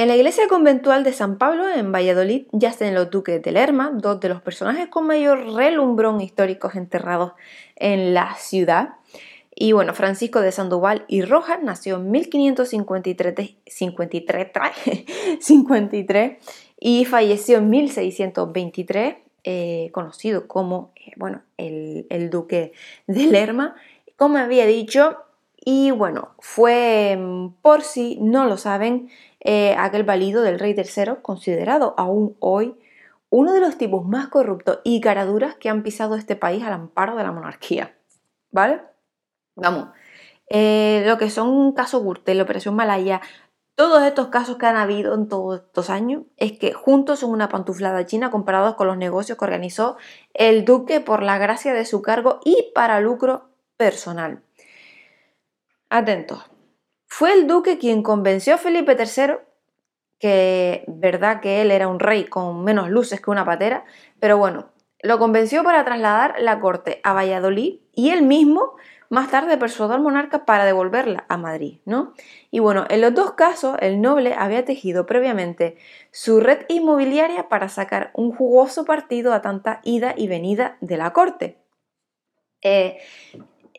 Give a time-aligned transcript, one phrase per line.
[0.00, 4.18] En la iglesia conventual de San Pablo, en Valladolid, yacen los duques de Lerma, dos
[4.18, 7.32] de los personajes con mayor relumbrón históricos enterrados
[7.76, 8.94] en la ciudad.
[9.54, 16.38] Y bueno, Francisco de Sandoval y Rojas nació en 1553 53,
[16.80, 22.72] y falleció en 1623, eh, conocido como eh, bueno, el, el, duque
[23.06, 23.74] de Lerma.
[24.16, 25.18] Como había dicho,
[25.62, 31.16] y bueno, fue, mm, por si no lo saben, eh, aquel valido del rey III,
[31.22, 32.78] considerado aún hoy
[33.30, 37.16] uno de los tipos más corruptos y caraduras que han pisado este país al amparo
[37.16, 37.96] de la monarquía.
[38.50, 38.82] ¿Vale?
[39.54, 39.88] Vamos.
[40.48, 43.20] Eh, lo que son Gürtel, la Operación Malaya,
[43.76, 47.48] todos estos casos que han habido en todos estos años es que juntos son una
[47.48, 49.96] pantuflada china comparados con los negocios que organizó
[50.34, 54.42] el duque por la gracia de su cargo y para lucro personal.
[55.88, 56.44] Atentos.
[57.12, 59.34] Fue el duque quien convenció a Felipe III
[60.20, 63.84] que verdad que él era un rey con menos luces que una patera,
[64.20, 64.70] pero bueno,
[65.02, 68.76] lo convenció para trasladar la corte a Valladolid y él mismo
[69.08, 72.14] más tarde persuadió al monarca para devolverla a Madrid, ¿no?
[72.52, 75.78] Y bueno, en los dos casos el noble había tejido previamente
[76.12, 81.12] su red inmobiliaria para sacar un jugoso partido a tanta ida y venida de la
[81.12, 81.58] corte.
[82.62, 82.98] Eh,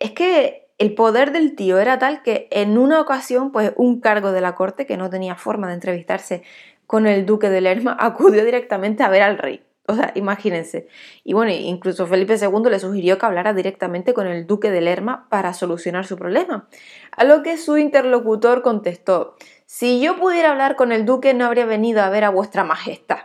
[0.00, 4.32] es que el poder del tío era tal que en una ocasión, pues un cargo
[4.32, 6.42] de la corte que no tenía forma de entrevistarse
[6.86, 9.62] con el duque de Lerma acudió directamente a ver al rey.
[9.86, 10.88] O sea, imagínense.
[11.22, 15.26] Y bueno, incluso Felipe II le sugirió que hablara directamente con el duque de Lerma
[15.28, 16.66] para solucionar su problema.
[17.14, 21.66] A lo que su interlocutor contestó, si yo pudiera hablar con el duque no habría
[21.66, 23.18] venido a ver a vuestra majestad.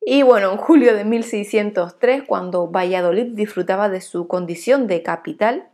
[0.00, 5.68] Y bueno, en julio de 1603, cuando Valladolid disfrutaba de su condición de capital,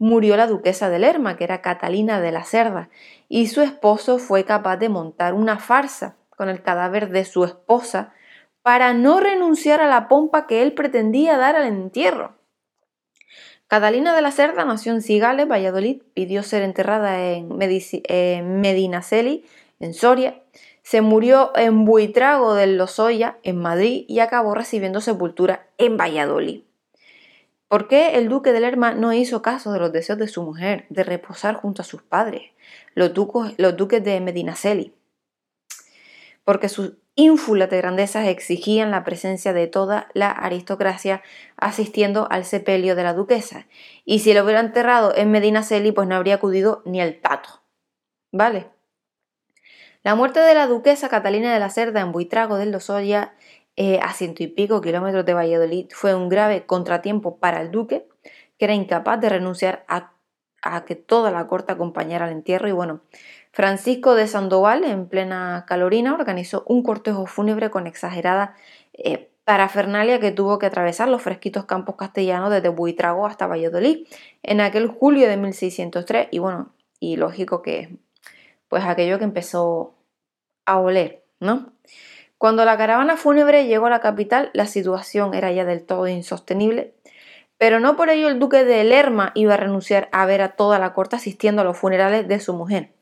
[0.00, 2.88] murió la duquesa de Lerma, que era Catalina de la Cerda,
[3.28, 8.12] y su esposo fue capaz de montar una farsa con el cadáver de su esposa
[8.62, 12.34] para no renunciar a la pompa que él pretendía dar al entierro.
[13.68, 19.44] Catalina de la Cerda nació en Cigales, Valladolid, pidió ser enterrada en, Medinaceli,
[19.80, 20.42] en Soria,
[20.82, 26.62] se murió en Buitrago del Lozoya, en Madrid, y acabó recibiendo sepultura en Valladolid.
[27.70, 30.86] ¿Por qué el duque de Lerma no hizo caso de los deseos de su mujer
[30.88, 32.50] de reposar junto a sus padres,
[32.96, 34.92] los, duques de Medinaceli?
[36.42, 41.22] Porque sus ínfulas de grandezas exigían la presencia de toda la aristocracia
[41.56, 43.68] asistiendo al sepelio de la duquesa.
[44.04, 47.62] Y si lo hubiera enterrado en Medinaceli, pues no habría acudido ni el tato.
[48.32, 48.66] ¿Vale?
[50.02, 53.32] La muerte de la duquesa Catalina de la Cerda en Buitrago del Lozoya
[53.76, 58.08] eh, a ciento y pico kilómetros de Valladolid fue un grave contratiempo para el duque,
[58.58, 60.14] que era incapaz de renunciar a,
[60.84, 62.68] que toda la corte acompañara al entierro.
[62.68, 63.00] Y bueno,
[63.52, 68.54] Francisco de Sandoval, en plena calorina, organizó un cortejo fúnebre con exagerada
[68.92, 74.06] eh, parafernalia que tuvo que atravesar los fresquitos campos castellanos desde Buitrago hasta Valladolid
[74.42, 76.28] en aquel julio de 1603.
[76.30, 77.98] Y bueno, y lógico que
[78.68, 79.96] pues aquello que empezó
[80.64, 81.72] a oler, ¿no?
[82.40, 86.94] Cuando la caravana fúnebre llegó a la capital, la situación era ya del todo insostenible,
[87.58, 90.78] pero no por ello el duque de Lerma iba a renunciar a ver a toda
[90.78, 92.94] la corte asistiendo a los funerales de su mujer.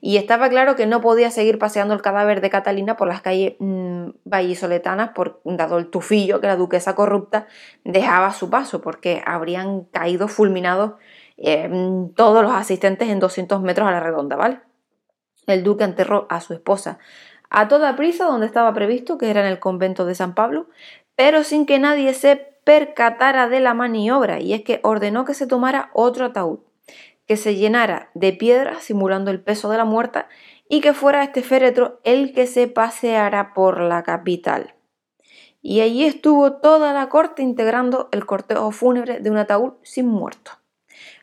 [0.00, 3.56] Y estaba claro que no podía seguir paseando el cadáver de Catalina por las calles
[3.58, 7.46] mmm, vallisoletanas, por, dado el tufillo que la duquesa corrupta
[7.84, 10.92] dejaba a su paso, porque habrían caído fulminados
[11.36, 11.70] eh,
[12.16, 14.60] todos los asistentes en 200 metros a la redonda, ¿vale?
[15.46, 16.98] El duque enterró a su esposa
[17.50, 20.68] a toda prisa donde estaba previsto, que era en el convento de San Pablo,
[21.16, 25.46] pero sin que nadie se percatara de la maniobra, y es que ordenó que se
[25.46, 26.60] tomara otro ataúd,
[27.26, 30.28] que se llenara de piedras simulando el peso de la muerta,
[30.68, 34.74] y que fuera este féretro el que se paseara por la capital.
[35.62, 40.52] Y allí estuvo toda la corte integrando el cortejo fúnebre de un ataúd sin muerto.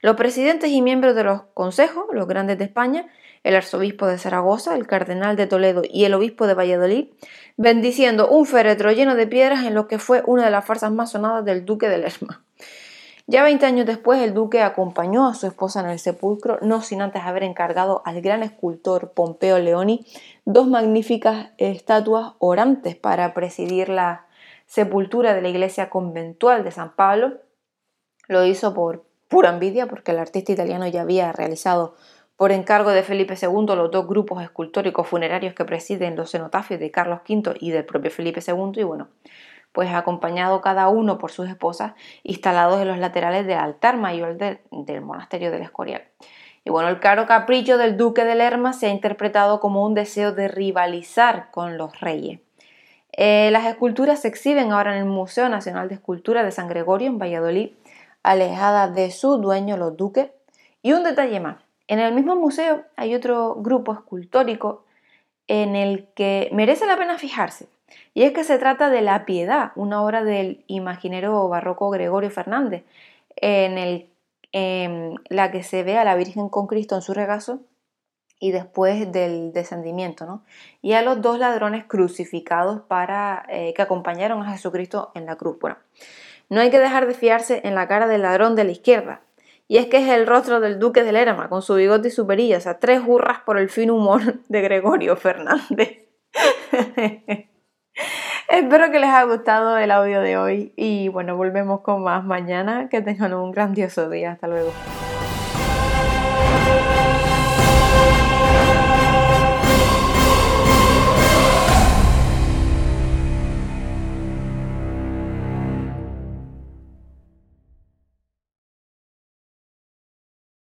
[0.01, 3.07] Los presidentes y miembros de los consejos, los grandes de España,
[3.45, 7.09] el arzobispo de Zaragoza, el cardenal de Toledo y el obispo de Valladolid,
[7.57, 11.11] bendiciendo un féretro lleno de piedras en lo que fue una de las farsas más
[11.11, 12.43] sonadas del duque de Lerma.
[13.27, 17.03] Ya 20 años después, el duque acompañó a su esposa en el sepulcro, no sin
[17.03, 20.07] antes haber encargado al gran escultor Pompeo Leoni
[20.45, 24.25] dos magníficas estatuas orantes para presidir la
[24.65, 27.33] sepultura de la iglesia conventual de San Pablo.
[28.27, 31.95] Lo hizo por pura envidia, porque el artista italiano ya había realizado
[32.37, 36.91] por encargo de Felipe II, los dos grupos escultóricos funerarios que presiden los cenotafios de
[36.91, 39.07] Carlos V y del propio Felipe II, y bueno,
[39.71, 41.93] pues acompañado cada uno por sus esposas,
[42.23, 46.03] instalados en los laterales del altar mayor del monasterio del Escorial.
[46.63, 50.31] Y bueno, el caro capricho del duque de Lerma se ha interpretado como un deseo
[50.31, 52.39] de rivalizar con los reyes.
[53.11, 57.07] Eh, las esculturas se exhiben ahora en el Museo Nacional de Escultura de San Gregorio
[57.07, 57.69] en Valladolid,
[58.23, 60.31] alejada de su dueño, los duques.
[60.81, 64.85] Y un detalle más, en el mismo museo hay otro grupo escultórico
[65.47, 67.67] en el que merece la pena fijarse,
[68.13, 72.83] y es que se trata de La Piedad, una obra del imaginero barroco Gregorio Fernández,
[73.35, 74.09] en el
[74.57, 77.59] Em, la que se ve a la Virgen con Cristo en su regazo
[78.39, 80.45] y después del descendimiento, ¿no?
[80.81, 85.59] Y a los dos ladrones crucificados para eh, que acompañaron a Jesucristo en la cruz.
[85.59, 85.75] Bueno,
[86.47, 89.19] no hay que dejar de fiarse en la cara del ladrón de la izquierda.
[89.67, 92.27] Y es que es el rostro del duque de Lerma, con su bigote y su
[92.27, 96.07] perilla, o sea, tres hurras por el fin humor de Gregorio Fernández.
[98.47, 102.89] Espero que les haya gustado el audio de hoy y bueno, volvemos con más mañana.
[102.89, 104.33] Que tengan un grandioso día.
[104.33, 104.71] Hasta luego.